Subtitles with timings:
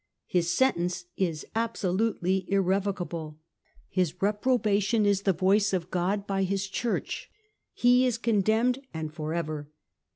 [0.25, 3.37] His sen tence is absolutely irrevocable!
[3.87, 7.29] His reprobation is the voice of God by his Church!
[7.71, 9.69] He is condemned and for ever